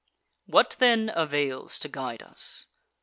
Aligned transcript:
What 0.47 0.77
then 0.79 1.11
avails 1.13 1.77
to 1.77 1.87
guide 1.87 2.23
us? 2.23 2.65